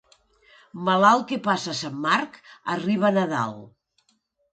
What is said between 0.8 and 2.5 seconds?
Malalt que passa Sant Marc,